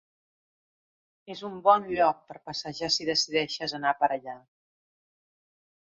[1.33, 4.39] És un bon lloc per passejar si decideixes anar per allà.